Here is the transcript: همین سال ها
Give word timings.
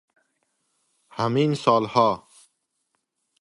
همین 1.17 1.53
سال 1.55 1.85
ها 1.85 2.27